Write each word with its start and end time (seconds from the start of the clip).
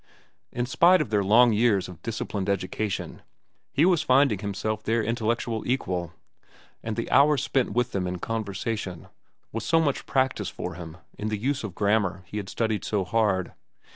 In 0.51 0.65
spite 0.65 0.99
of 0.99 1.11
their 1.11 1.23
long 1.23 1.53
years 1.53 1.87
of 1.87 2.01
disciplined 2.01 2.49
education, 2.49 3.21
he 3.71 3.85
was 3.85 4.01
finding 4.01 4.39
himself 4.39 4.81
their 4.81 5.03
intellectual 5.03 5.61
equal, 5.67 6.11
and 6.81 6.95
the 6.95 7.11
hours 7.11 7.43
spent 7.43 7.73
with 7.73 7.91
them 7.91 8.07
in 8.07 8.17
conversation 8.17 9.09
was 9.51 9.63
so 9.63 9.79
much 9.79 10.07
practice 10.07 10.49
for 10.49 10.73
him 10.73 10.97
in 11.19 11.27
the 11.27 11.37
use 11.37 11.63
of 11.63 11.73
the 11.73 11.77
grammar 11.77 12.23
he 12.25 12.37
had 12.37 12.49
studied 12.49 12.83
so 12.83 13.05
hard. 13.05 13.53